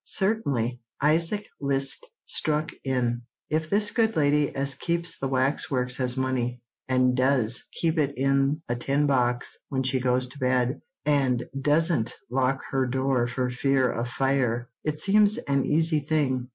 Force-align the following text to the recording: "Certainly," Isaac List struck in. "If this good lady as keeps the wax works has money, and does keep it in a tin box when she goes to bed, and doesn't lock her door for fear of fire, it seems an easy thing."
"Certainly," 0.03 0.79
Isaac 0.99 1.45
List 1.59 2.07
struck 2.25 2.71
in. 2.83 3.21
"If 3.51 3.69
this 3.69 3.91
good 3.91 4.15
lady 4.15 4.49
as 4.55 4.73
keeps 4.73 5.19
the 5.19 5.27
wax 5.27 5.69
works 5.69 5.95
has 5.97 6.17
money, 6.17 6.59
and 6.89 7.15
does 7.15 7.63
keep 7.79 7.99
it 7.99 8.17
in 8.17 8.63
a 8.67 8.75
tin 8.75 9.05
box 9.05 9.59
when 9.69 9.83
she 9.83 9.99
goes 9.99 10.25
to 10.25 10.39
bed, 10.39 10.81
and 11.05 11.43
doesn't 11.61 12.15
lock 12.31 12.61
her 12.71 12.87
door 12.87 13.27
for 13.27 13.51
fear 13.51 13.91
of 13.91 14.07
fire, 14.07 14.69
it 14.83 14.99
seems 14.99 15.37
an 15.37 15.65
easy 15.67 15.99
thing." 15.99 16.49